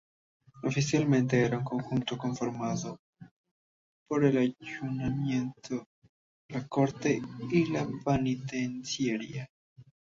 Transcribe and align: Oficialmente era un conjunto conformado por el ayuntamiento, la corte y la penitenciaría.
Oficialmente 0.63 1.43
era 1.45 1.59
un 1.59 1.63
conjunto 1.63 2.17
conformado 2.17 2.97
por 4.07 4.25
el 4.25 4.35
ayuntamiento, 4.35 5.85
la 6.49 6.67
corte 6.67 7.21
y 7.51 7.67
la 7.69 7.87
penitenciaría. 8.03 9.47